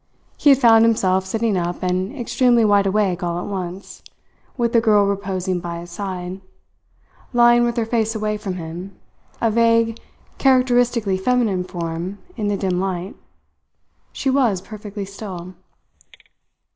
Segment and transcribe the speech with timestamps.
[0.35, 4.01] He had found himself sitting up and extremely wide awake all at once,
[4.57, 6.41] with the girl reposing by his side,
[7.33, 8.95] lying with her face away from him,
[9.41, 9.99] a vague,
[10.39, 13.15] characteristically feminine form in the dim light.
[14.11, 15.53] She was perfectly still.